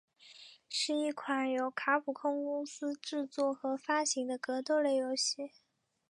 [0.67, 5.51] 是一款由卡普空公司制作和发行的格斗类游戏。